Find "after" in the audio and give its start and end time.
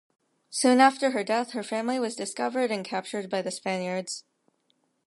0.81-1.11